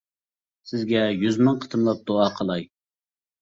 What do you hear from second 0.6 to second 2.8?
سىزگە يۈز مىڭ قېتىملاپ دۇئا قىلاي.